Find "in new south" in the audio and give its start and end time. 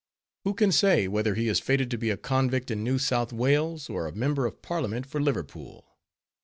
2.71-3.31